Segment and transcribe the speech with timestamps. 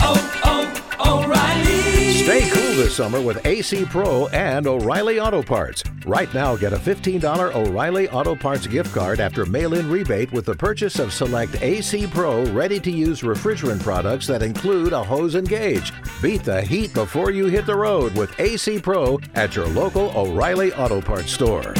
[0.00, 2.12] oh, oh, O'Reilly.
[2.14, 5.82] Stay cool this summer with AC Pro and O'Reilly Auto Parts.
[6.04, 10.44] Right now, get a $15 O'Reilly Auto Parts gift card after mail in rebate with
[10.46, 15.34] the purchase of select AC Pro ready to use refrigerant products that include a hose
[15.34, 15.92] and gauge.
[16.22, 20.72] Beat the heat before you hit the road with AC Pro at your local O'Reilly
[20.74, 21.74] Auto Parts store.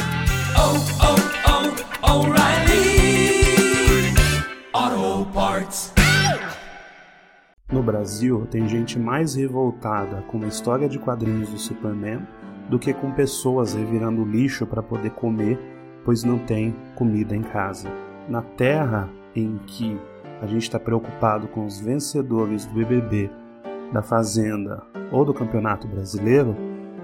[0.59, 2.87] Oh, oh, oh, O'Reilly.
[4.73, 5.86] Auto Parts.
[7.69, 12.25] No Brasil, tem gente mais revoltada com a história de quadrinhos do Superman
[12.69, 15.59] do que com pessoas revirando lixo para poder comer,
[16.05, 17.89] pois não tem comida em casa.
[18.29, 19.99] Na terra em que
[20.41, 23.29] a gente está preocupado com os vencedores do BBB,
[23.91, 24.81] da Fazenda
[25.11, 26.55] ou do Campeonato Brasileiro,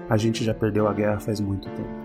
[0.08, 2.04] a gente já perdeu a guerra faz muito tempo.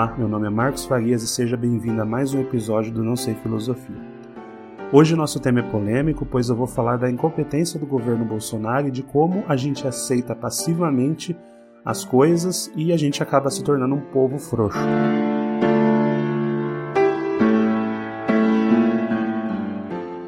[0.00, 3.14] Olá, meu nome é Marcos Farias e seja bem-vindo a mais um episódio do Não
[3.14, 4.00] Sei Filosofia.
[4.90, 8.88] Hoje o nosso tema é polêmico, pois eu vou falar da incompetência do governo Bolsonaro
[8.88, 11.36] e de como a gente aceita passivamente
[11.84, 14.78] as coisas e a gente acaba se tornando um povo frouxo.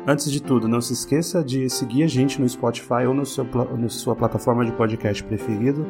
[0.06, 3.46] Antes de tudo, não se esqueça de seguir a gente no Spotify ou no seu,
[3.78, 5.86] na sua plataforma de podcast preferido.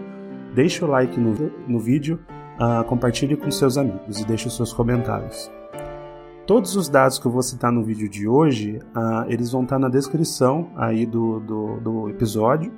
[0.55, 2.21] Deixe o like no, no vídeo
[2.63, 5.51] Uh, compartilhe com seus amigos e deixe os seus comentários.
[6.47, 9.81] Todos os dados que eu vou citar no vídeo de hoje, uh, eles vão estar
[9.81, 12.73] na descrição aí do, do, do, episódio.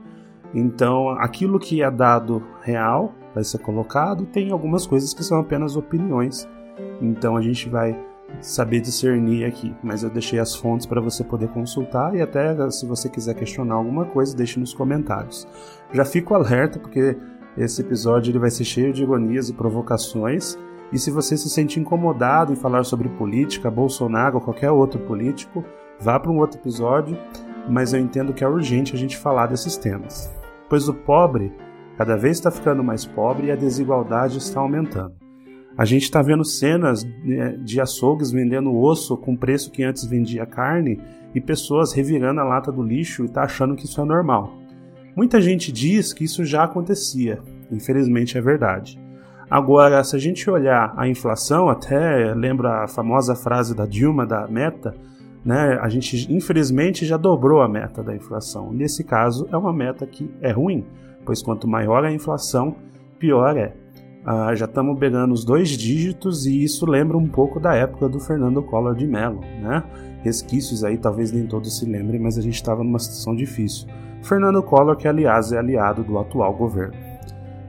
[0.55, 4.25] Então, aquilo que é dado real vai ser colocado.
[4.25, 6.49] Tem algumas coisas que são apenas opiniões.
[7.03, 7.95] Então, a gente vai
[8.41, 9.75] saber discernir aqui.
[9.83, 13.75] Mas eu deixei as fontes para você poder consultar e até se você quiser questionar
[13.75, 15.47] alguma coisa, deixe nos comentários.
[15.93, 17.17] Já fico alerta porque
[17.57, 20.59] esse episódio ele vai ser cheio de ironias e provocações.
[20.93, 25.65] E se você se sente incomodado em falar sobre política, Bolsonaro ou qualquer outro político,
[26.01, 27.17] vá para um outro episódio,
[27.69, 30.33] mas eu entendo que é urgente a gente falar desses temas.
[30.69, 31.53] Pois o pobre
[31.97, 35.15] cada vez está ficando mais pobre e a desigualdade está aumentando.
[35.77, 40.47] A gente está vendo cenas né, de açougues vendendo osso com preço que antes vendia
[40.47, 41.01] carne
[41.35, 44.57] e pessoas revirando a lata do lixo e está achando que isso é normal.
[45.17, 47.41] Muita gente diz que isso já acontecia,
[47.71, 49.01] infelizmente é verdade.
[49.51, 54.49] Agora, se a gente olhar a inflação, até lembra a famosa frase da Dilma da
[54.49, 54.95] meta,
[55.45, 55.79] né?
[55.81, 58.73] A gente infelizmente já dobrou a meta da inflação.
[58.73, 60.85] Nesse caso, é uma meta que é ruim,
[61.25, 62.75] pois quanto maior a inflação,
[63.19, 63.75] pior é.
[64.27, 68.19] Ah, já estamos beirando os dois dígitos e isso lembra um pouco da época do
[68.19, 69.85] Fernando Collor de Mello, né?
[70.23, 73.87] Resquícios aí, talvez nem todos se lembrem, mas a gente estava numa situação difícil.
[74.23, 76.95] Fernando Collor, que aliás é aliado do atual governo.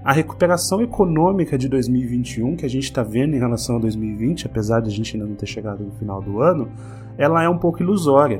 [0.05, 4.79] A recuperação econômica de 2021 que a gente está vendo em relação a 2020, apesar
[4.79, 6.69] de a gente ainda não ter chegado no final do ano,
[7.17, 8.39] ela é um pouco ilusória.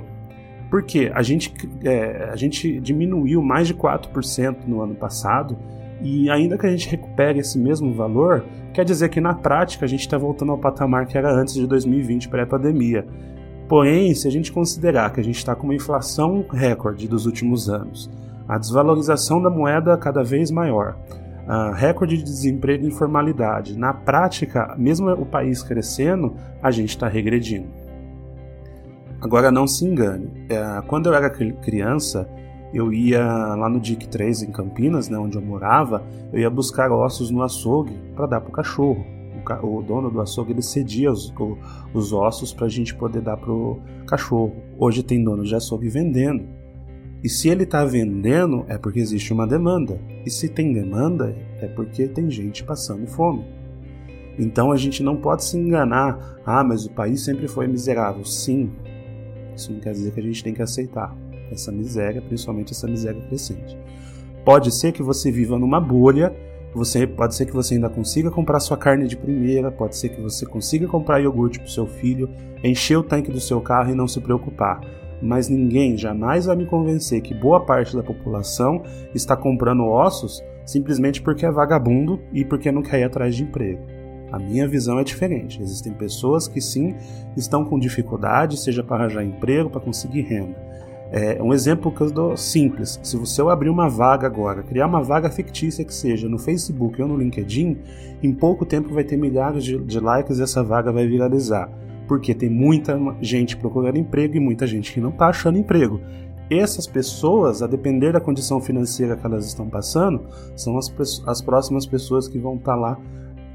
[0.70, 1.52] Porque a gente,
[1.84, 5.58] é, a gente diminuiu mais de 4% no ano passado
[6.04, 9.88] e ainda que a gente recupere esse mesmo valor, quer dizer que na prática a
[9.88, 13.08] gente está voltando ao patamar que era antes de 2020, pré-pandemia.
[13.68, 17.72] Porém, se a gente considerar que a gente está com uma inflação recorde dos últimos
[17.72, 18.08] anos,
[18.48, 20.96] a desvalorização da moeda cada vez maior,
[21.48, 27.08] uh, recorde de desemprego e informalidade, na prática, mesmo o país crescendo, a gente está
[27.08, 27.68] regredindo.
[29.22, 32.30] Agora, não se engane, uh, quando eu era criança,
[32.74, 36.92] eu ia lá no DIC 3 em Campinas, né, onde eu morava, eu ia buscar
[36.92, 39.16] ossos no açougue para dar para o cachorro
[39.62, 41.32] o dono do açougue ele cedia os,
[41.94, 44.56] os ossos para a gente poder dar para o cachorro.
[44.78, 46.48] Hoje tem dono de açougue vendendo.
[47.26, 50.00] E se ele está vendendo, é porque existe uma demanda.
[50.24, 53.44] E se tem demanda, é porque tem gente passando fome.
[54.38, 56.40] Então a gente não pode se enganar.
[56.46, 58.24] Ah, mas o país sempre foi miserável.
[58.24, 58.72] Sim,
[59.56, 61.18] isso não quer dizer que a gente tem que aceitar
[61.50, 63.76] essa miséria, principalmente essa miséria crescente.
[64.46, 66.32] Pode ser que você viva numa bolha
[66.76, 70.20] você pode ser que você ainda consiga comprar sua carne de primeira, pode ser que
[70.20, 72.30] você consiga comprar iogurte para o seu filho,
[72.62, 74.82] encher o tanque do seu carro e não se preocupar.
[75.22, 78.84] Mas ninguém jamais vai me convencer que boa parte da população
[79.14, 83.82] está comprando ossos simplesmente porque é vagabundo e porque não quer ir atrás de emprego.
[84.32, 85.62] A minha visão é diferente.
[85.62, 86.96] Existem pessoas que sim
[87.38, 90.66] estão com dificuldade, seja para arranjar emprego, para conseguir renda.
[91.12, 93.00] É um exemplo que eu dou simples.
[93.04, 97.08] Se você abrir uma vaga agora, criar uma vaga fictícia que seja no Facebook ou
[97.08, 97.78] no LinkedIn,
[98.24, 101.70] em pouco tempo vai ter milhares de, de likes e essa vaga vai viralizar.
[102.08, 106.00] Porque tem muita gente procurando emprego e muita gente que não está achando emprego.
[106.50, 110.94] Essas pessoas, a depender da condição financeira que elas estão passando, são as,
[111.26, 113.00] as próximas pessoas que vão estar tá lá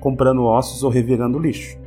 [0.00, 1.78] comprando ossos ou revirando lixo.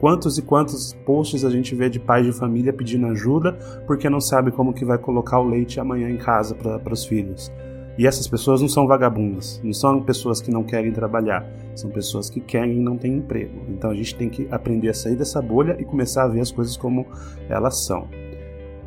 [0.00, 4.20] Quantos e quantos posts a gente vê de pais de família pedindo ajuda porque não
[4.20, 7.52] sabe como que vai colocar o leite amanhã em casa para os filhos.
[7.98, 12.30] E essas pessoas não são vagabundas, não são pessoas que não querem trabalhar, são pessoas
[12.30, 13.60] que querem e não têm emprego.
[13.68, 16.52] Então a gente tem que aprender a sair dessa bolha e começar a ver as
[16.52, 17.04] coisas como
[17.48, 18.06] elas são.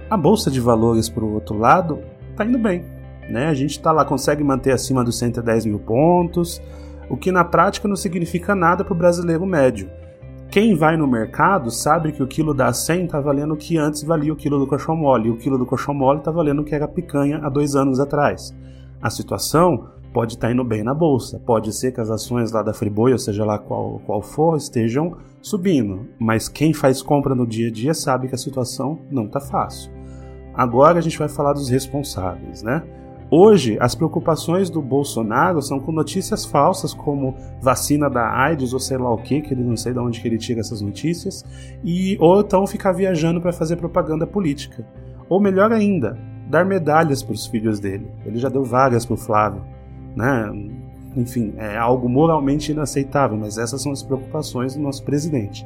[0.10, 2.00] A bolsa de valores, por outro lado,
[2.30, 2.86] está indo bem.
[3.30, 3.48] Né?
[3.48, 6.62] A gente está lá, consegue manter acima dos 110 mil pontos,
[7.10, 9.90] o que na prática não significa nada para o brasileiro médio.
[10.50, 14.04] Quem vai no mercado sabe que o quilo da 100 está valendo o que antes
[14.04, 16.66] valia o quilo do colchão mole, e o quilo do colchão mole está valendo o
[16.66, 18.54] que era picanha há dois anos atrás.
[19.02, 22.62] A situação pode estar tá indo bem na bolsa, pode ser que as ações lá
[22.62, 27.48] da Friboi, ou seja lá qual, qual for, estejam subindo, mas quem faz compra no
[27.48, 29.92] dia a dia sabe que a situação não está fácil.
[30.54, 32.84] Agora a gente vai falar dos responsáveis, né?
[33.34, 38.98] Hoje, as preocupações do Bolsonaro são com notícias falsas, como vacina da AIDS ou sei
[38.98, 41.46] lá o que, que ele não sei de onde que ele tira essas notícias,
[41.82, 44.86] e ou então ficar viajando para fazer propaganda política.
[45.30, 46.20] Ou melhor ainda,
[46.52, 48.12] dar medalhas para os filhos dele.
[48.26, 49.64] Ele já deu vagas para o Flávio,
[50.16, 50.52] né?
[51.16, 55.66] Enfim, é algo moralmente inaceitável, mas essas são as preocupações do nosso presidente.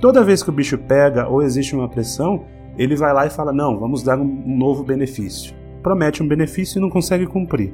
[0.00, 2.44] Toda vez que o bicho pega ou existe uma pressão,
[2.78, 6.82] ele vai lá e fala: não, vamos dar um novo benefício promete um benefício e
[6.82, 7.72] não consegue cumprir.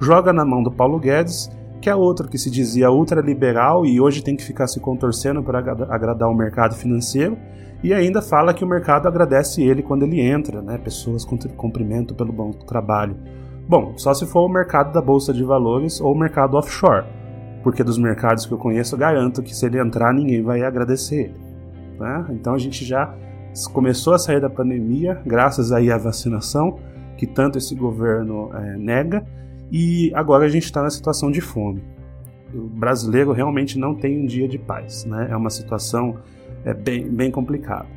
[0.00, 1.50] Joga na mão do Paulo Guedes,
[1.86, 5.60] que é outro que se dizia ultraliberal e hoje tem que ficar se contorcendo para
[5.60, 7.38] agradar o mercado financeiro,
[7.80, 10.78] e ainda fala que o mercado agradece ele quando ele entra, né?
[10.78, 13.16] pessoas com cumprimento pelo bom trabalho.
[13.68, 17.06] Bom, só se for o mercado da bolsa de valores ou o mercado offshore,
[17.62, 21.40] porque dos mercados que eu conheço, garanto que se ele entrar, ninguém vai agradecer ele.
[22.00, 22.26] Né?
[22.30, 23.14] Então a gente já
[23.72, 26.80] começou a sair da pandemia, graças aí à vacinação,
[27.16, 29.24] que tanto esse governo é, nega,
[29.70, 31.82] e agora a gente está na situação de fome.
[32.54, 35.28] O brasileiro realmente não tem um dia de paz, né?
[35.30, 36.18] é uma situação
[36.64, 37.88] é, bem, bem complicada.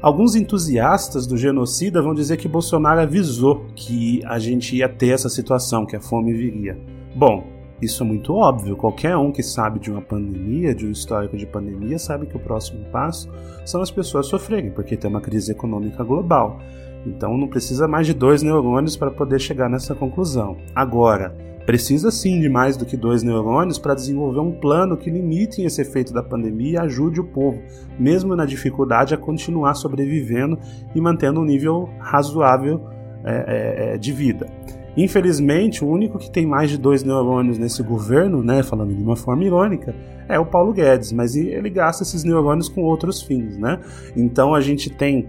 [0.00, 5.28] Alguns entusiastas do genocida vão dizer que Bolsonaro avisou que a gente ia ter essa
[5.28, 6.78] situação, que a fome viria.
[7.16, 7.44] Bom,
[7.82, 8.76] isso é muito óbvio.
[8.76, 12.40] Qualquer um que sabe de uma pandemia, de um histórico de pandemia, sabe que o
[12.40, 13.28] próximo passo
[13.66, 16.60] são as pessoas sofrerem, porque tem uma crise econômica global.
[17.06, 20.56] Então não precisa mais de dois neurônios para poder chegar nessa conclusão.
[20.74, 21.34] Agora,
[21.64, 25.82] precisa sim de mais do que dois neurônios para desenvolver um plano que limite esse
[25.82, 27.60] efeito da pandemia e ajude o povo,
[27.98, 30.58] mesmo na dificuldade, a continuar sobrevivendo
[30.94, 32.80] e mantendo um nível razoável
[33.24, 34.46] é, é, é de vida.
[34.96, 39.14] Infelizmente, o único que tem mais de dois neurônios nesse governo, né, falando de uma
[39.14, 39.94] forma irônica,
[40.28, 43.78] é o Paulo Guedes, mas ele gasta esses neurônios com outros fins, né?
[44.16, 45.28] Então a gente tem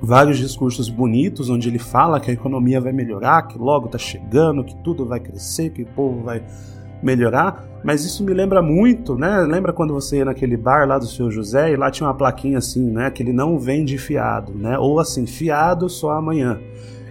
[0.00, 4.64] vários discursos bonitos onde ele fala que a economia vai melhorar, que logo está chegando,
[4.64, 6.42] que tudo vai crescer, que o povo vai
[7.02, 9.40] melhorar, mas isso me lembra muito, né?
[9.40, 12.58] Lembra quando você ia naquele bar lá do seu José e lá tinha uma plaquinha
[12.58, 13.10] assim, né?
[13.10, 14.78] Que ele não vende fiado, né?
[14.78, 16.58] Ou assim, fiado só amanhã.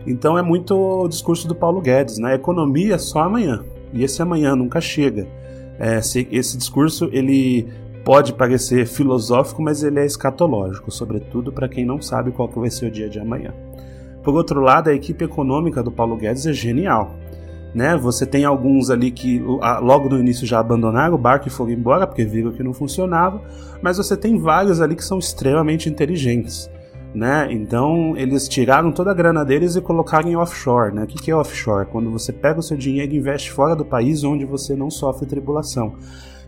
[0.05, 2.35] Então é muito o discurso do Paulo Guedes, né?
[2.35, 3.63] Economia só amanhã.
[3.93, 5.27] E esse amanhã nunca chega.
[5.79, 7.67] É, esse, esse discurso ele
[8.06, 12.69] pode parecer filosófico, mas ele é escatológico, sobretudo para quem não sabe qual que vai
[12.69, 13.52] ser o dia de amanhã.
[14.24, 17.16] Por outro lado, a equipe econômica do Paulo Guedes é genial.
[17.74, 17.98] Né?
[17.98, 19.40] Você tem alguns ali que
[19.81, 23.42] logo no início já abandonaram o barco e foram embora porque viram que não funcionava,
[23.81, 26.69] mas você tem vários ali que são extremamente inteligentes.
[27.13, 27.48] Né?
[27.50, 30.94] Então eles tiraram toda a grana deles e colocaram em offshore.
[30.94, 31.04] Né?
[31.04, 31.88] O que é offshore?
[31.88, 35.26] Quando você pega o seu dinheiro e investe fora do país onde você não sofre
[35.26, 35.95] tribulação.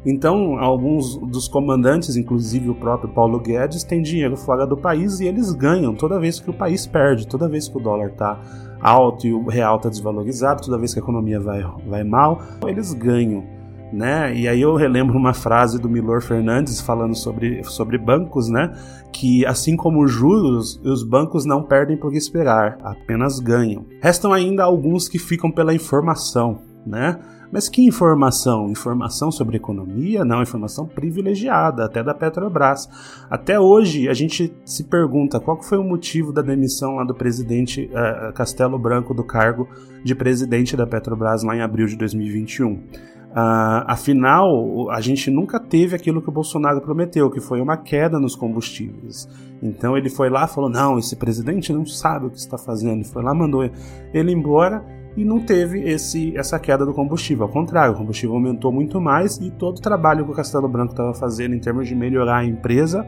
[0.10, 5.28] Então, alguns dos comandantes, inclusive o próprio Paulo Guedes, têm dinheiro fora do país e
[5.28, 8.40] eles ganham toda vez que o país perde, toda vez que o dólar está
[8.80, 12.94] alto e o real está desvalorizado, toda vez que a economia vai, vai mal, eles
[12.94, 13.44] ganham.
[13.92, 14.34] Né?
[14.34, 18.74] E aí eu relembro uma frase do Milor Fernandes falando sobre, sobre bancos, né?
[19.14, 23.86] Que assim como os juros, os bancos não perdem por esperar, apenas ganham.
[24.02, 27.20] Restam ainda alguns que ficam pela informação, né?
[27.51, 28.70] Mas que informação?
[28.70, 30.25] Informação sobre economia?
[30.25, 32.89] Não, informação privilegiada, até da Petrobras.
[33.29, 37.89] Até hoje a gente se pergunta qual foi o motivo da demissão lá do presidente
[37.91, 39.67] uh, Castelo Branco do cargo
[40.03, 42.74] de presidente da Petrobras lá em abril de 2021.
[42.74, 47.77] Uh, ah, afinal, a gente nunca teve aquilo que o Bolsonaro prometeu, que foi uma
[47.77, 49.29] queda nos combustíveis.
[49.62, 53.06] Então ele foi lá e falou: não, esse presidente não sabe o que está fazendo.
[53.06, 53.70] Foi lá, mandou
[54.13, 54.84] ele embora
[55.18, 57.44] e não teve esse, essa queda do combustível.
[57.44, 60.94] Ao contrário, o combustível aumentou muito mais e todo o trabalho que o Castelo Branco
[60.94, 63.06] estava fazendo em termos de melhorar a empresa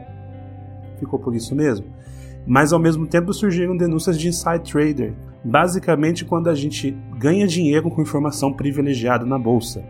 [1.00, 1.86] ficou por isso mesmo.
[2.46, 7.90] Mas ao mesmo tempo surgiram denúncias de inside trader, basicamente quando a gente ganha dinheiro
[7.90, 9.82] com informação privilegiada na bolsa.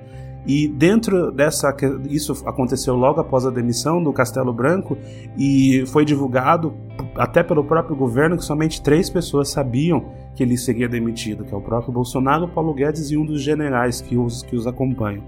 [0.47, 1.75] E dentro dessa.
[2.09, 4.97] Isso aconteceu logo após a demissão do Castelo Branco
[5.37, 6.75] e foi divulgado
[7.14, 10.04] até pelo próprio governo que somente três pessoas sabiam
[10.35, 14.00] que ele seria demitido, que é o próprio Bolsonaro, Paulo Guedes e um dos generais
[14.00, 15.23] que os, que os acompanham.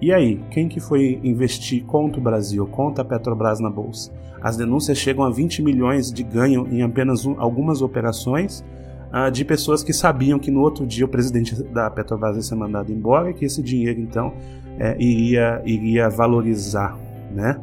[0.00, 4.12] E aí, quem que foi investir contra o Brasil, contra a Petrobras na bolsa?
[4.40, 8.64] As denúncias chegam a 20 milhões de ganho em apenas um, algumas operações
[9.12, 12.54] uh, de pessoas que sabiam que no outro dia o presidente da Petrobras ia ser
[12.54, 14.32] mandado embora e que esse dinheiro então
[14.78, 16.96] é, iria, iria valorizar,
[17.30, 17.60] né?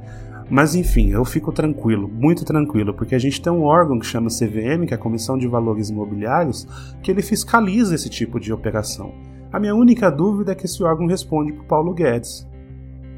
[0.49, 4.29] Mas enfim, eu fico tranquilo, muito tranquilo, porque a gente tem um órgão que chama
[4.29, 6.67] CVM, que é a Comissão de Valores Imobiliários,
[7.03, 9.13] que ele fiscaliza esse tipo de operação.
[9.51, 12.47] A minha única dúvida é que esse órgão responde para Paulo Guedes.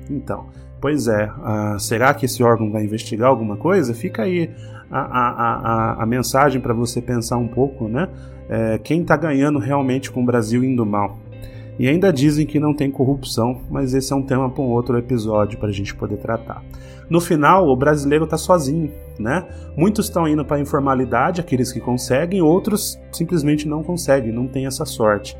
[0.09, 0.47] Então,
[0.81, 3.93] pois é, uh, será que esse órgão vai investigar alguma coisa?
[3.93, 4.49] Fica aí
[4.91, 5.55] a, a,
[5.99, 8.09] a, a mensagem para você pensar um pouco, né?
[8.49, 11.17] É, quem está ganhando realmente com o Brasil indo mal?
[11.79, 14.97] E ainda dizem que não tem corrupção, mas esse é um tema para um outro
[14.97, 16.61] episódio para a gente poder tratar.
[17.09, 19.45] No final, o brasileiro está sozinho, né?
[19.75, 24.65] Muitos estão indo para a informalidade, aqueles que conseguem, outros simplesmente não conseguem, não têm
[24.65, 25.35] essa sorte.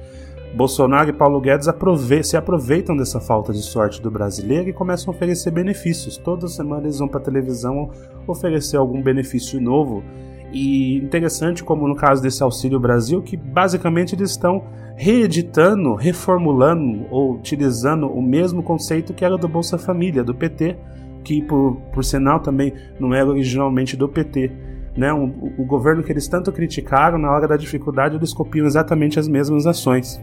[0.53, 5.12] Bolsonaro e Paulo Guedes aprove se aproveitam dessa falta de sorte do brasileiro e começam
[5.12, 6.17] a oferecer benefícios.
[6.17, 7.89] Toda semana eles vão para a televisão
[8.27, 10.03] oferecer algum benefício novo.
[10.51, 14.63] E interessante, como no caso desse Auxílio Brasil, que basicamente eles estão
[14.98, 20.77] reeditando, reformulando ou utilizando o mesmo conceito que era do Bolsa Família, do PT,
[21.24, 24.51] que por, por sinal também não era originalmente do PT.
[24.98, 29.25] Né, o governo que eles tanto criticaram, na hora da dificuldade, eles copiam exatamente as
[29.25, 30.22] mesmas ações.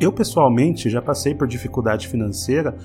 [0.00, 2.76] Eu pessoalmente já passei por dificuldade financeira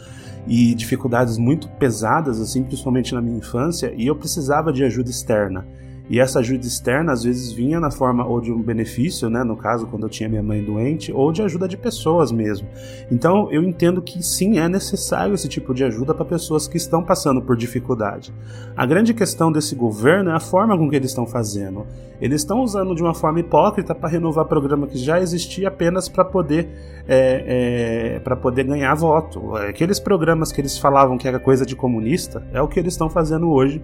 [0.47, 5.65] e dificuldades muito pesadas, assim, principalmente na minha infância, e eu precisava de ajuda externa.
[6.09, 9.55] E essa ajuda externa às vezes vinha na forma ou de um benefício, né, no
[9.55, 12.67] caso quando eu tinha minha mãe doente, ou de ajuda de pessoas mesmo.
[13.11, 17.03] Então eu entendo que sim, é necessário esse tipo de ajuda para pessoas que estão
[17.03, 18.33] passando por dificuldade.
[18.75, 21.85] A grande questão desse governo é a forma com que eles estão fazendo.
[22.21, 26.23] Eles estão usando de uma forma hipócrita para renovar programa que já existia apenas para
[26.23, 26.69] poder
[27.07, 29.55] é, é, para poder ganhar voto.
[29.55, 33.09] Aqueles programas que eles falavam que era coisa de comunista é o que eles estão
[33.09, 33.81] fazendo hoje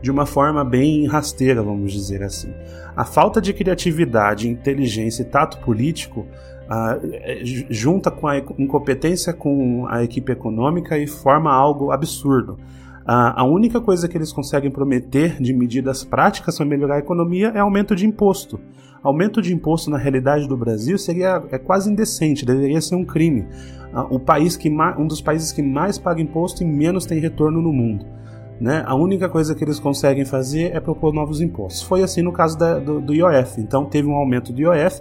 [0.00, 2.52] de uma forma bem rasteira, vamos dizer assim.
[2.96, 6.26] A falta de criatividade, inteligência e tato político
[6.68, 12.52] uh, junta com a incompetência com a equipe econômica e forma algo absurdo.
[12.52, 17.48] Uh, a única coisa que eles conseguem prometer de medidas práticas para melhorar a economia
[17.54, 18.60] é aumento de imposto.
[19.02, 23.46] Aumento de imposto na realidade do Brasil seria é quase indecente, deveria ser um crime.
[23.92, 27.62] Uh, o país que um dos países que mais paga imposto e menos tem retorno
[27.62, 28.04] no mundo.
[28.60, 28.82] Né?
[28.86, 31.82] A única coisa que eles conseguem fazer é propor novos impostos.
[31.82, 33.60] Foi assim no caso da, do, do, IOF.
[33.60, 35.00] Então teve um aumento do IOF,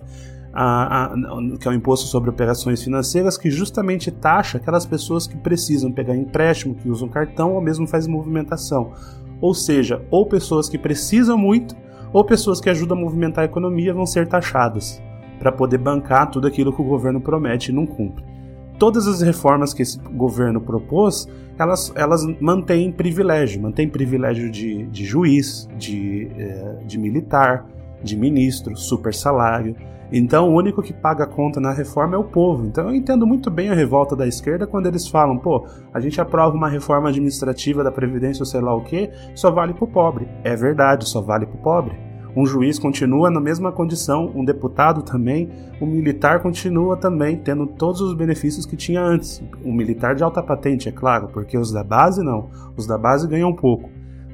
[0.53, 1.15] a, a,
[1.59, 6.15] que é o imposto sobre operações financeiras, que justamente taxa aquelas pessoas que precisam pegar
[6.15, 8.93] empréstimo, que usam cartão ou mesmo fazem movimentação.
[9.41, 11.75] Ou seja, ou pessoas que precisam muito,
[12.13, 15.01] ou pessoas que ajudam a movimentar a economia vão ser taxadas
[15.39, 18.37] para poder bancar tudo aquilo que o governo promete e não cumpre
[18.77, 25.05] todas as reformas que esse governo propôs, elas, elas mantêm privilégio, mantêm privilégio de, de
[25.05, 27.65] juiz, de, eh, de militar,
[28.03, 29.75] de ministro, super salário.
[30.12, 32.65] Então, o único que paga a conta na reforma é o povo.
[32.65, 36.22] Então, eu entendo muito bem a revolta da esquerda quando eles falam: pô, a gente
[36.22, 40.27] aprova uma reforma administrativa da Previdência ou sei lá o que, só vale pro pobre.
[40.43, 42.06] É verdade, só vale pro pobre
[42.38, 45.50] um juiz continua na mesma condição, um deputado também,
[45.82, 49.41] um militar continua também tendo todos os benefícios que tinha antes.
[49.65, 52.51] Um militar de alta patente, é claro, porque os da base não.
[52.77, 53.89] Os da base ganham pouco.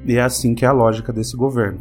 [0.05, 1.79] E é assim que é a lógica desse governo.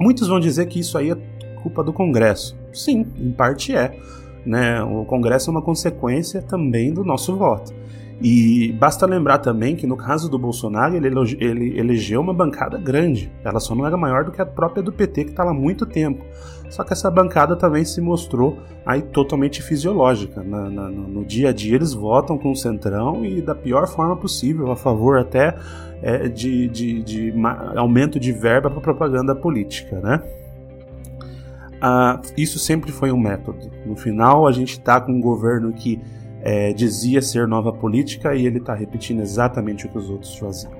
[0.00, 1.16] Muitos vão dizer que isso aí é
[1.62, 2.58] culpa do Congresso.
[2.72, 3.96] Sim, em parte é.
[4.44, 4.82] Né?
[4.82, 7.72] O Congresso é uma consequência também do nosso voto.
[8.20, 11.08] E basta lembrar também que no caso do Bolsonaro, ele,
[11.38, 13.32] ele elegeu uma bancada grande.
[13.42, 15.54] Ela só não era maior do que a própria do PT, que está lá há
[15.54, 16.22] muito tempo.
[16.68, 20.42] Só que essa bancada também se mostrou aí totalmente fisiológica.
[20.42, 24.16] Na, na, no dia a dia eles votam com o Centrão e da pior forma
[24.16, 25.56] possível, a favor até
[26.02, 27.34] é, de, de, de
[27.74, 30.22] aumento de verba para propaganda política, né?
[31.82, 33.70] Ah, isso sempre foi um método.
[33.86, 35.98] No final, a gente está com um governo que
[36.42, 40.72] é, dizia ser nova política e ele está repetindo exatamente o que os outros faziam.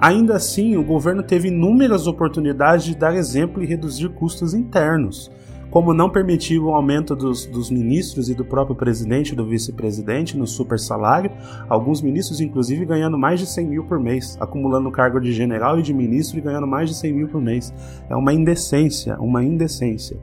[0.00, 5.28] Ainda assim, o governo teve inúmeras oportunidades de dar exemplo e reduzir custos internos,
[5.70, 10.36] como não permitir o aumento dos, dos ministros e do próprio presidente e do vice-presidente
[10.36, 11.32] no super salário,
[11.68, 15.82] alguns ministros inclusive ganhando mais de 100 mil por mês, acumulando cargo de general e
[15.82, 17.74] de ministro e ganhando mais de 100 mil por mês.
[18.08, 20.16] É uma indecência, uma indecência.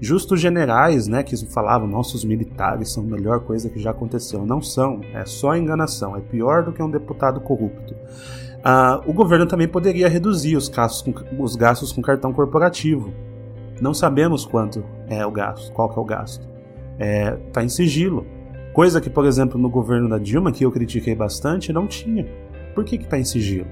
[0.00, 4.44] Justos generais, né, que falavam nossos militares são a melhor coisa que já aconteceu.
[4.44, 7.94] Não são, é só enganação, é pior do que um deputado corrupto.
[7.94, 13.14] Uh, o governo também poderia reduzir os gastos, com, os gastos com cartão corporativo.
[13.80, 16.46] Não sabemos quanto é o gasto, qual que é o gasto.
[17.48, 18.26] Está é, em sigilo.
[18.72, 22.26] Coisa que, por exemplo, no governo da Dilma, que eu critiquei bastante, não tinha.
[22.74, 23.68] Por que está em sigilo?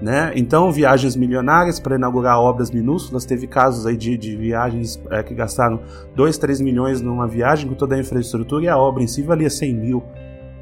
[0.00, 0.32] Né?
[0.34, 3.26] Então, viagens milionárias para inaugurar obras minúsculas.
[3.26, 5.80] Teve casos aí de, de viagens é, que gastaram
[6.16, 9.50] 2, 3 milhões numa viagem com toda a infraestrutura e a obra em si valia
[9.50, 10.02] 100 mil.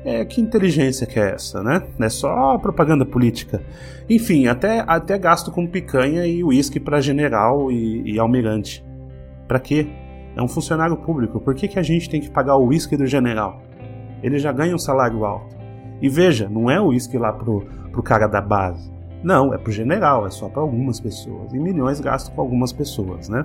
[0.04, 1.82] É, que inteligência que é essa, né?
[2.00, 3.62] É só propaganda política.
[4.08, 8.84] Enfim, até, até gasto com picanha e uísque para general e, e almirante.
[9.46, 9.86] Para quê?
[10.36, 11.40] É um funcionário público.
[11.40, 13.60] Por que, que a gente tem que pagar o uísque do general?
[14.22, 15.56] Ele já ganha um salário alto.
[16.00, 18.97] E veja, não é o uísque lá pro, pro cara da base.
[19.22, 21.52] Não, é pro general, é só para algumas pessoas.
[21.52, 23.44] E milhões gastam com algumas pessoas, né?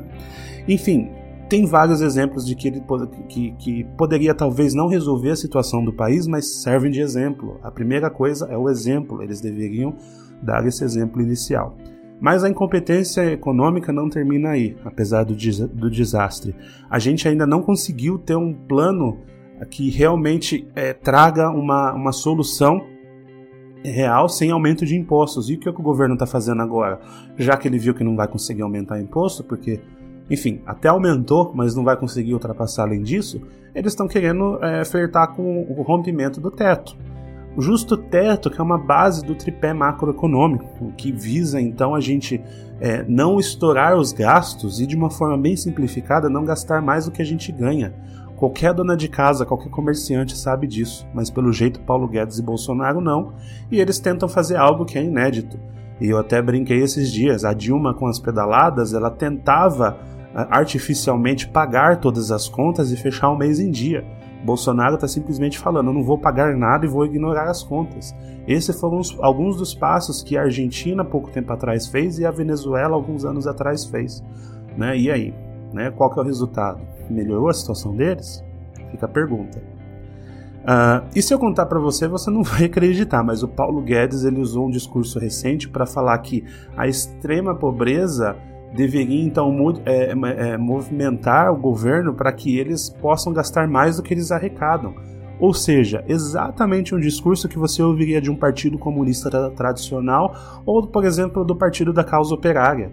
[0.67, 1.09] Enfim,
[1.49, 2.83] tem vários exemplos de que ele
[3.27, 7.59] que, que poderia talvez não resolver a situação do país, mas servem de exemplo.
[7.63, 9.95] A primeira coisa é o exemplo, eles deveriam
[10.41, 11.75] dar esse exemplo inicial.
[12.19, 15.35] Mas a incompetência econômica não termina aí, apesar do,
[15.67, 16.55] do desastre.
[16.89, 19.19] A gente ainda não conseguiu ter um plano
[19.69, 22.92] que realmente é, traga uma, uma solução
[23.83, 25.49] real sem aumento de impostos.
[25.49, 26.99] E o que, o governo está fazendo agora?
[27.37, 29.81] Já que ele viu que não vai conseguir aumentar imposto, porque,
[30.29, 33.41] enfim, até aumentou, mas não vai conseguir ultrapassar além disso,
[33.73, 36.95] eles estão querendo é, flertar com o rompimento do teto.
[37.55, 42.41] O justo teto, que é uma base do tripé macroeconômico, que visa então a gente
[42.79, 47.11] é, não estourar os gastos e, de uma forma bem simplificada, não gastar mais do
[47.11, 47.93] que a gente ganha.
[48.43, 52.99] Qualquer dona de casa, qualquer comerciante sabe disso, mas pelo jeito Paulo Guedes e Bolsonaro
[52.99, 53.31] não,
[53.71, 55.57] e eles tentam fazer algo que é inédito.
[56.01, 59.97] E eu até brinquei esses dias, a Dilma com as pedaladas, ela tentava
[60.35, 64.03] artificialmente pagar todas as contas e fechar o mês em dia.
[64.43, 68.13] Bolsonaro está simplesmente falando: eu não vou pagar nada e vou ignorar as contas.
[68.45, 72.31] Esses foram os, alguns dos passos que a Argentina pouco tempo atrás fez e a
[72.31, 74.21] Venezuela alguns anos atrás fez.
[74.75, 74.97] Né?
[74.97, 75.33] E aí?
[75.73, 75.91] Né?
[75.91, 76.81] Qual que é o resultado?
[77.09, 78.43] Melhorou a situação deles?
[78.91, 79.59] Fica a pergunta.
[80.63, 84.23] Uh, e se eu contar para você, você não vai acreditar, mas o Paulo Guedes
[84.23, 86.45] ele usou um discurso recente para falar que
[86.77, 88.37] a extrema pobreza
[88.73, 89.53] deveria então
[89.85, 94.95] é, é, movimentar o governo para que eles possam gastar mais do que eles arrecadam.
[95.39, 101.03] Ou seja, exatamente um discurso que você ouviria de um partido comunista tradicional ou, por
[101.03, 102.91] exemplo, do Partido da Causa Operária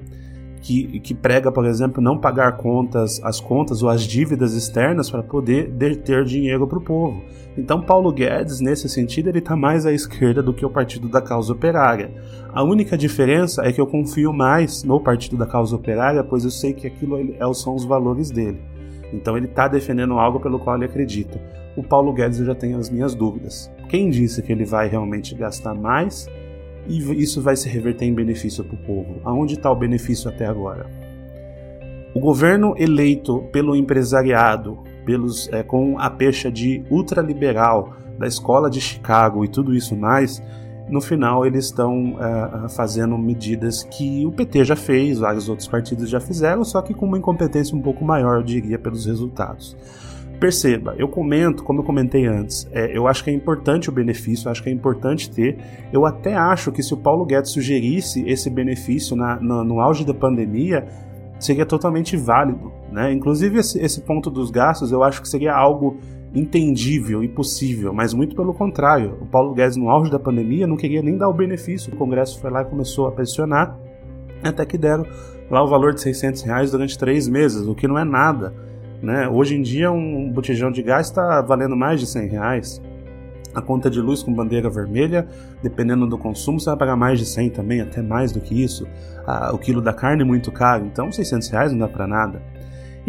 [0.61, 5.23] que, que prega, por exemplo, não pagar contas, as contas ou as dívidas externas para
[5.23, 5.71] poder
[6.03, 7.23] ter dinheiro para o povo.
[7.57, 11.21] Então, Paulo Guedes, nesse sentido, ele está mais à esquerda do que o Partido da
[11.21, 12.11] Causa Operária.
[12.53, 16.51] A única diferença é que eu confio mais no Partido da Causa Operária, pois eu
[16.51, 18.61] sei que aquilo é são os valores dele.
[19.13, 21.41] Então, ele está defendendo algo pelo qual ele acredita.
[21.77, 23.71] O Paulo Guedes eu já tenho as minhas dúvidas.
[23.89, 26.29] Quem disse que ele vai realmente gastar mais
[26.87, 29.21] e isso vai se reverter em benefício para o povo.
[29.25, 30.87] Aonde está o benefício até agora?
[32.15, 38.81] O governo eleito pelo empresariado, pelos, é, com a pecha de ultraliberal da escola de
[38.81, 40.43] Chicago e tudo isso mais,
[40.89, 46.11] no final eles estão é, fazendo medidas que o PT já fez, vários outros partidos
[46.11, 49.77] já fizeram, só que com uma incompetência um pouco maior, eu diria, pelos resultados.
[50.41, 54.51] Perceba, eu comento, como eu comentei antes, é, eu acho que é importante o benefício,
[54.51, 55.59] acho que é importante ter.
[55.93, 60.03] Eu até acho que se o Paulo Guedes sugerisse esse benefício na, na, no auge
[60.03, 60.89] da pandemia,
[61.39, 62.73] seria totalmente válido.
[62.91, 63.13] Né?
[63.13, 65.99] Inclusive, esse, esse ponto dos gastos eu acho que seria algo
[66.35, 69.19] entendível e possível, mas muito pelo contrário.
[69.21, 71.93] O Paulo Guedes, no auge da pandemia, não queria nem dar o benefício.
[71.93, 73.79] O Congresso foi lá e começou a pressionar,
[74.43, 75.05] até que deram
[75.51, 78.55] lá o valor de 600 reais durante três meses, o que não é nada.
[79.03, 79.29] Né?
[79.29, 82.83] Hoje em dia, um botijão de gás está valendo mais de 100 reais.
[83.55, 85.27] A conta de luz com bandeira vermelha,
[85.63, 88.87] dependendo do consumo, você vai pagar mais de 100 também, até mais do que isso.
[89.27, 92.41] Ah, o quilo da carne é muito caro, então 600 reais não dá para nada.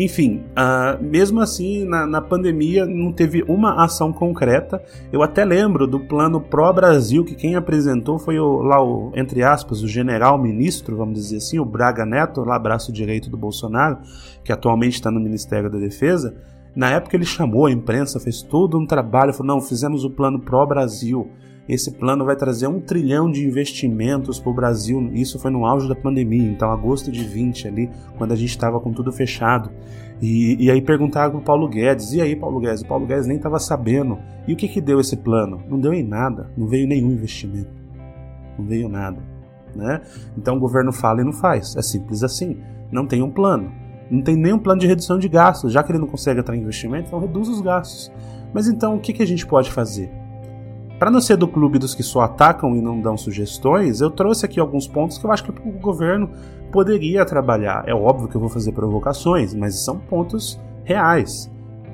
[0.03, 4.83] Enfim, uh, mesmo assim, na, na, pandemia não teve uma ação concreta.
[5.13, 9.83] Eu até lembro do plano pró-Brasil, que quem apresentou foi o, lá o, entre aspas,
[9.83, 13.99] o general-ministro, vamos dizer assim, o Braga Neto, lá braço direito do Bolsonaro,
[14.43, 16.35] que atualmente está no Ministério da Defesa.
[16.75, 20.39] Na época ele chamou a imprensa, fez todo um trabalho, falou, não, fizemos o plano
[20.39, 21.29] pró-Brasil.
[21.71, 25.09] Esse plano vai trazer um trilhão de investimentos para o Brasil.
[25.13, 28.77] Isso foi no auge da pandemia, então agosto de 20 ali, quando a gente estava
[28.77, 29.71] com tudo fechado.
[30.21, 32.81] E, e aí perguntaram para o Paulo Guedes, e aí Paulo Guedes?
[32.81, 34.19] O Paulo Guedes nem estava sabendo.
[34.45, 35.63] E o que que deu esse plano?
[35.69, 37.71] Não deu em nada, não veio nenhum investimento.
[38.59, 39.23] Não veio nada.
[39.73, 40.01] Né?
[40.37, 41.77] Então o governo fala e não faz.
[41.77, 42.57] É simples assim.
[42.91, 43.71] Não tem um plano.
[44.09, 47.07] Não tem nenhum plano de redução de gastos, já que ele não consegue atrair investimento,
[47.07, 48.11] então reduz os gastos.
[48.53, 50.11] Mas então o que, que a gente pode fazer?
[51.01, 54.45] Para não ser do clube dos que só atacam e não dão sugestões, eu trouxe
[54.45, 56.29] aqui alguns pontos que eu acho que o governo
[56.71, 57.85] poderia trabalhar.
[57.87, 61.49] É óbvio que eu vou fazer provocações, mas são pontos reais.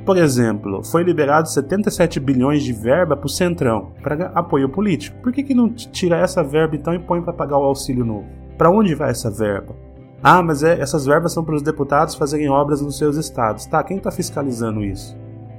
[0.06, 5.22] Por exemplo, foi liberado 77 bilhões de verba para o Centrão, para apoio político.
[5.22, 8.28] Por que, que não tira essa verba então e põe para pagar o auxílio novo?
[8.58, 9.74] Para onde vai essa verba?
[10.22, 13.68] Ah, mas é, essas verbas são para os deputados fazerem obras nos seus estados.
[13.68, 15.16] Tá, quem está fiscalizando isso?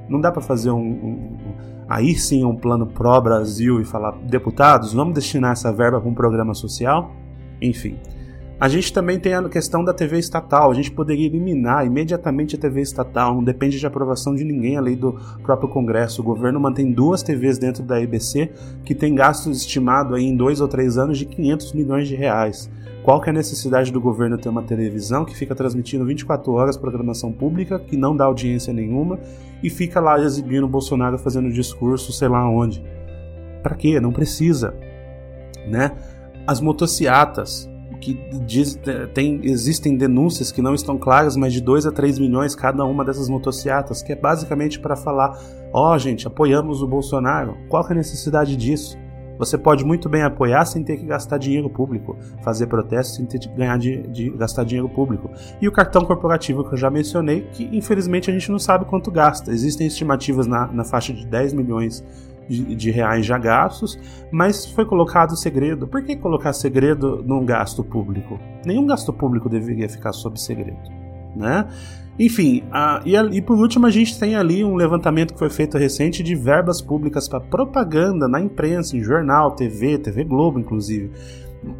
[0.07, 1.28] Não dá para fazer um, um,
[1.89, 6.55] aí sim um plano pró-Brasil e falar, deputados, vamos destinar essa verba para um programa
[6.55, 7.13] social?
[7.61, 7.99] Enfim.
[8.61, 10.73] A gente também tem a questão da TV estatal.
[10.73, 13.37] A gente poderia eliminar imediatamente a TV estatal.
[13.37, 15.13] Não depende de aprovação de ninguém, a lei do
[15.45, 16.23] próprio Congresso.
[16.23, 18.51] O governo mantém duas TVs dentro da EBC
[18.85, 22.69] que tem gastos estimados em dois ou três anos de 500 milhões de reais.
[23.09, 26.77] Qual que é a necessidade do governo ter uma televisão que fica transmitindo 24 horas
[26.77, 29.19] programação pública, que não dá audiência nenhuma,
[29.63, 32.85] e fica lá exibindo o Bolsonaro fazendo discurso, sei lá onde?
[33.63, 33.99] Para quê?
[33.99, 34.75] Não precisa,
[35.67, 35.93] né?
[36.47, 37.67] As motociatas,
[37.99, 38.13] que
[38.45, 38.79] diz,
[39.15, 43.07] tem, existem denúncias que não estão claras, mas de 2 a 3 milhões cada uma
[43.07, 45.35] dessas motocicletas, que é basicamente para falar:
[45.73, 47.57] ó, oh, gente, apoiamos o Bolsonaro.
[47.71, 48.99] Qual é a necessidade disso?
[49.39, 53.39] Você pode muito bem apoiar sem ter que gastar dinheiro público, fazer protestos sem ter
[53.39, 55.31] que ganhar de, de, gastar dinheiro público.
[55.61, 59.11] E o cartão corporativo que eu já mencionei, que infelizmente a gente não sabe quanto
[59.11, 59.51] gasta.
[59.51, 62.05] Existem estimativas na, na faixa de 10 milhões
[62.49, 63.99] de, de, reais já gastos,
[64.31, 65.87] mas foi colocado segredo.
[65.87, 68.41] Por que colocar segredo num gasto público?
[68.65, 70.91] Nenhum gasto público deveria ficar sob segredo,
[71.37, 71.69] né?
[72.19, 75.49] Enfim, a, e, a, e, por último a gente tem ali um levantamento que foi
[75.49, 81.13] feito recente de verbas públicas para propaganda na imprensa, em jornal, TV, TV Globo inclusive.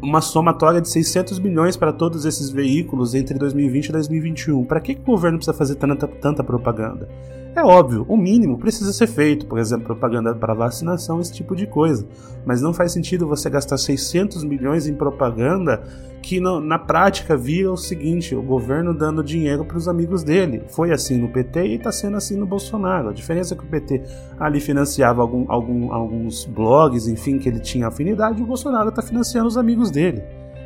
[0.01, 4.65] Uma somatória de 600 milhões para todos esses veículos entre 2020 e 2021.
[4.65, 7.09] Para que, que o governo precisa fazer tanta, tanta propaganda?
[7.55, 11.65] É óbvio, o mínimo precisa ser feito, por exemplo, propaganda para vacinação, esse tipo de
[11.65, 12.07] coisa.
[12.45, 15.83] Mas não faz sentido você gastar 600 milhões em propaganda
[16.21, 20.63] que no, na prática vira o seguinte: o governo dando dinheiro para os amigos dele.
[20.67, 23.09] Foi assim no PT e está sendo assim no Bolsonaro.
[23.09, 24.03] A diferença é que o PT
[24.39, 29.01] ali financiava algum, algum, alguns blogs, enfim, que ele tinha afinidade, e o Bolsonaro está
[29.01, 30.23] financiando os amigos dele.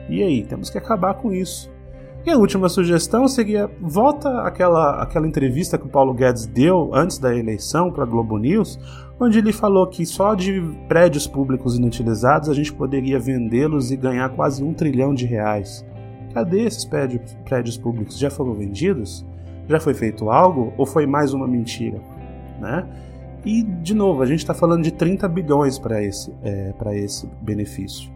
[0.09, 1.72] E aí, temos que acabar com isso.
[2.25, 7.17] E a última sugestão seria: volta aquela, aquela entrevista que o Paulo Guedes deu antes
[7.17, 8.79] da eleição para a Globo News,
[9.19, 14.29] onde ele falou que só de prédios públicos inutilizados a gente poderia vendê-los e ganhar
[14.29, 15.85] quase um trilhão de reais.
[16.33, 18.17] Cadê esses prédios, prédios públicos?
[18.17, 19.25] Já foram vendidos?
[19.67, 20.73] Já foi feito algo?
[20.77, 22.01] Ou foi mais uma mentira?
[22.59, 22.87] Né?
[23.45, 28.11] E, de novo, a gente está falando de 30 bilhões para esse, é, esse benefício.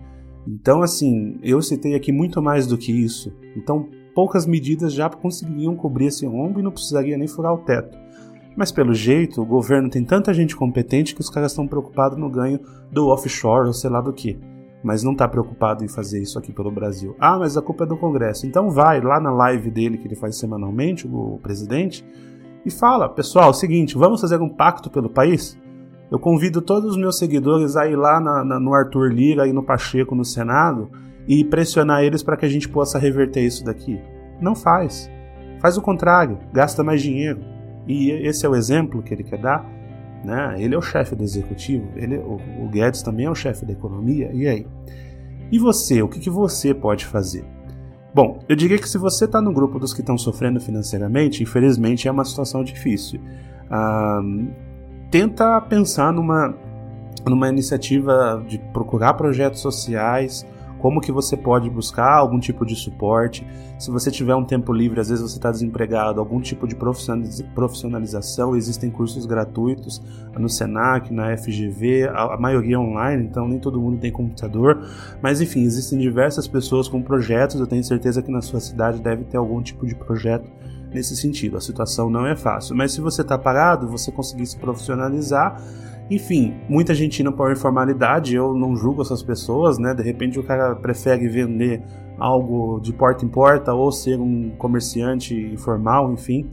[0.47, 3.35] Então, assim, eu citei aqui muito mais do que isso.
[3.55, 7.95] Então, poucas medidas já conseguiriam cobrir esse rombo e não precisaria nem furar o teto.
[8.55, 12.27] Mas pelo jeito, o governo tem tanta gente competente que os caras estão preocupados no
[12.27, 12.59] ganho
[12.91, 14.39] do offshore ou sei lá do que.
[14.83, 17.15] Mas não está preocupado em fazer isso aqui pelo Brasil.
[17.19, 18.47] Ah, mas a culpa é do Congresso.
[18.47, 22.03] Então vai lá na live dele que ele faz semanalmente, o presidente,
[22.65, 25.55] e fala: pessoal, é seguinte, vamos fazer um pacto pelo país?
[26.09, 29.53] Eu convido todos os meus seguidores a ir lá na, na, no Arthur Lira e
[29.53, 30.89] no Pacheco no Senado
[31.27, 33.99] e pressionar eles para que a gente possa reverter isso daqui.
[34.39, 35.09] Não faz.
[35.59, 37.41] Faz o contrário, gasta mais dinheiro.
[37.87, 39.65] E esse é o exemplo que ele quer dar.
[40.23, 40.55] Né?
[40.59, 43.73] Ele é o chefe do executivo, ele, o, o Guedes também é o chefe da
[43.73, 44.31] economia.
[44.33, 44.65] E aí?
[45.51, 47.45] E você, o que, que você pode fazer?
[48.13, 52.07] Bom, eu diria que se você está no grupo dos que estão sofrendo financeiramente, infelizmente
[52.07, 53.21] é uma situação difícil.
[53.69, 54.21] Ah,
[55.11, 56.55] tenta pensar numa,
[57.25, 60.45] numa iniciativa de procurar projetos sociais,
[60.79, 63.45] como que você pode buscar algum tipo de suporte.
[63.79, 68.55] Se você tiver um tempo livre, às vezes você está desempregado, algum tipo de profissionalização,
[68.55, 70.01] existem cursos gratuitos
[70.37, 74.87] no Senac, na FGV, a, maioria online, então nem todo mundo tem computador.
[75.21, 79.23] Mas enfim, existem diversas pessoas com projetos, eu tenho certeza que na sua cidade deve
[79.23, 80.49] ter algum tipo de projeto
[80.91, 81.57] nesse sentido.
[81.57, 85.61] A situação não é fácil, mas se você está parado, você conseguir se profissionalizar.
[86.09, 89.93] Enfim, muita gente indo a informalidade, eu não julgo essas pessoas, né?
[89.93, 91.81] De repente o cara prefere vender
[92.17, 96.49] algo de porta em porta ou ser um comerciante informal, enfim.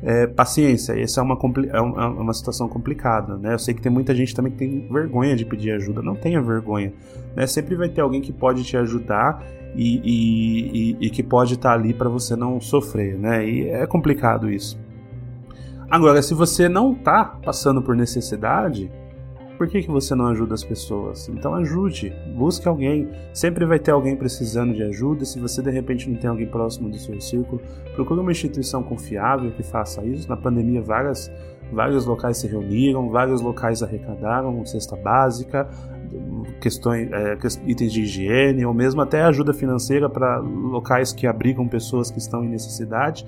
[0.00, 1.36] É, paciência, essa é uma,
[1.72, 3.54] é, é uma situação complicada, né?
[3.54, 6.40] Eu sei que tem muita gente também que tem vergonha de pedir ajuda, não tenha
[6.40, 6.92] vergonha,
[7.34, 7.46] né?
[7.46, 9.42] Sempre vai ter alguém que pode te ajudar
[9.74, 13.48] e, e, e, e que pode estar ali para você não sofrer, né?
[13.48, 14.78] E é complicado isso.
[15.90, 18.90] Agora, se você não está passando por necessidade,
[19.58, 21.28] Por que, que você não ajuda as pessoas?
[21.28, 23.10] Então ajude, busque alguém.
[23.34, 25.24] Sempre vai ter alguém precisando de ajuda.
[25.24, 27.60] Se você de repente não tem alguém próximo do seu círculo,
[27.96, 30.28] procure uma instituição confiável que faça isso.
[30.28, 31.28] Na pandemia, várias,
[31.72, 35.68] vários locais se reuniram, vários locais arrecadaram cesta básica,
[36.60, 42.12] questões, é, itens de higiene, ou mesmo até ajuda financeira para locais que abrigam pessoas
[42.12, 43.26] que estão em necessidade.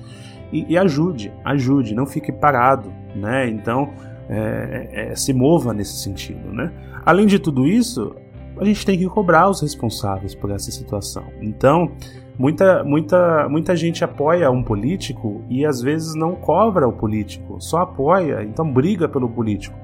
[0.52, 3.48] E, e ajude, ajude, não fique parado, né?
[3.48, 3.90] Então
[4.28, 6.52] é, é, se mova nesse sentido.
[6.52, 6.72] Né?
[7.04, 8.14] Além de tudo isso,
[8.56, 11.24] a gente tem que cobrar os responsáveis por essa situação.
[11.40, 11.90] Então,
[12.38, 17.78] muita, muita, muita gente apoia um político e às vezes não cobra o político, só
[17.78, 19.76] apoia, então briga pelo político.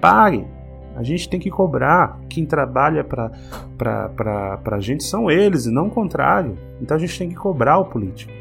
[0.00, 0.46] Pare!
[0.94, 2.18] A gente tem que cobrar.
[2.28, 3.30] Quem trabalha para
[4.64, 6.58] a gente são eles e não o contrário.
[6.82, 8.32] Então a gente tem que cobrar o político.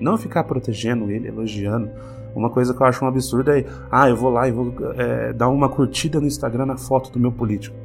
[0.00, 1.90] Não ficar protegendo ele, elogiando.
[2.34, 5.32] Uma coisa que eu acho um absurdo é, ah, eu vou lá e vou é,
[5.32, 7.76] dar uma curtida no Instagram na foto do meu político.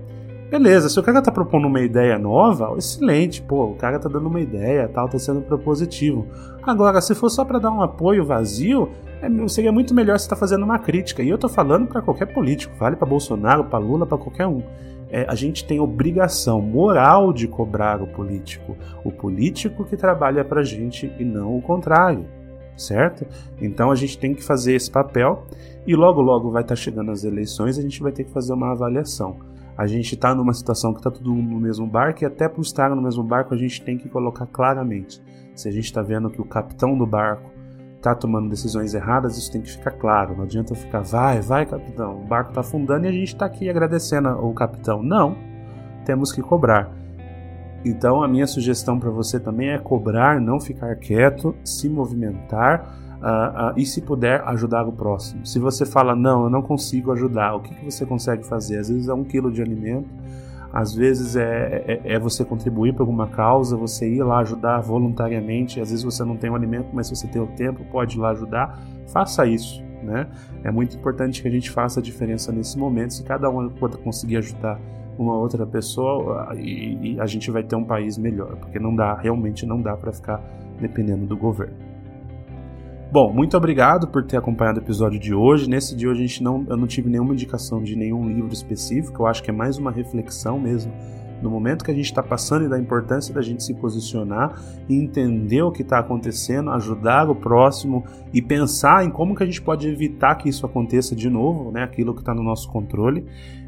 [0.49, 4.29] Beleza, se o cara tá propondo uma ideia nova, excelente, pô, o cara tá dando
[4.29, 6.27] uma ideia, tal, tá sendo propositivo.
[6.61, 8.89] Agora, se for só para dar um apoio vazio,
[9.21, 11.23] é, seria muito melhor você estar tá fazendo uma crítica.
[11.23, 14.61] E eu tô falando para qualquer político, vale para Bolsonaro, para Lula, para qualquer um.
[15.09, 20.63] É, a gente tem obrigação moral de cobrar o político, o político que trabalha pra
[20.63, 22.25] gente e não o contrário
[22.77, 23.25] certo?
[23.61, 25.45] Então a gente tem que fazer esse papel
[25.85, 28.53] e logo logo vai estar tá chegando as eleições, a gente vai ter que fazer
[28.53, 29.37] uma avaliação.
[29.77, 32.61] A gente está numa situação que está todo mundo no mesmo barco e até por
[32.61, 35.21] estar no mesmo barco a gente tem que colocar claramente.
[35.53, 37.49] Se a gente está vendo que o capitão do barco
[38.05, 40.35] está tomando decisões erradas, isso tem que ficar claro.
[40.37, 43.67] Não adianta ficar, vai, vai, capitão, o barco está afundando e a gente está aqui
[43.67, 45.01] agradecendo o capitão.
[45.01, 45.35] Não,
[46.05, 46.91] temos que cobrar.
[47.83, 53.71] Então, a minha sugestão para você também é cobrar, não ficar quieto, se movimentar uh,
[53.71, 55.45] uh, e, se puder, ajudar o próximo.
[55.45, 58.79] Se você fala, não, eu não consigo ajudar, o que, que você consegue fazer?
[58.79, 60.09] Às vezes é um quilo de alimento,
[60.75, 65.79] às vezes é, é, é, você contribuir para alguma causa, você ir lá ajudar voluntariamente.
[65.79, 68.19] Às vezes você não tem o alimento, mas se você tem o tempo, pode ir
[68.19, 68.77] lá ajudar.
[69.07, 69.81] Faça isso.
[70.03, 70.27] Né?
[70.65, 73.13] É muito importante que a gente faça a diferença nesse momento.
[73.13, 73.69] Se cada um
[74.03, 74.77] conseguir ajudar
[75.17, 79.15] uma outra pessoa e, e, a gente vai ter um país melhor, porque não dá,
[79.15, 80.43] realmente não dá para ficar
[80.81, 81.94] dependendo do governo.
[83.11, 85.69] Bom, muito obrigado por ter acompanhado o episódio de hoje.
[85.69, 89.27] Nesse dia a gente não, eu não tive nenhuma indicação de nenhum livro específico, eu
[89.27, 90.91] acho que é mais uma reflexão mesmo
[91.41, 94.95] no momento que a gente está passando e da importância da gente se posicionar e
[94.95, 99.61] entender o que está acontecendo, ajudar o próximo e pensar em como que a gente
[99.61, 101.83] pode evitar que isso aconteça de novo, né?
[101.83, 103.25] Aquilo que está no nosso controle.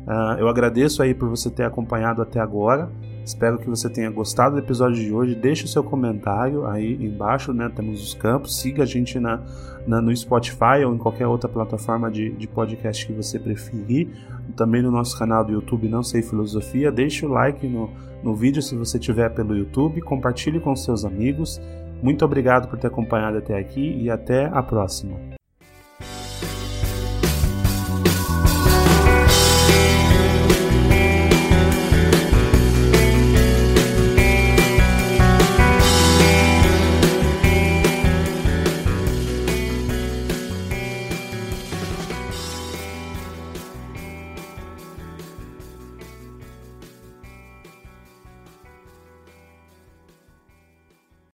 [0.07, 2.89] Uh, eu agradeço aí por você ter acompanhado até agora.
[3.25, 5.35] Espero que você tenha gostado do episódio de hoje.
[5.35, 7.69] Deixe o seu comentário aí embaixo, né?
[7.75, 8.57] Temos os campos.
[8.57, 9.41] Siga a gente na,
[9.85, 14.07] na no Spotify ou em qualquer outra plataforma de, de podcast que você preferir.
[14.55, 16.89] Também no nosso canal do YouTube Não Sei Filosofia.
[16.89, 17.89] Deixe o like no,
[18.23, 19.99] no vídeo se você tiver pelo YouTube.
[19.99, 21.59] Compartilhe com seus amigos.
[22.01, 25.36] Muito obrigado por ter acompanhado até aqui e até a próxima.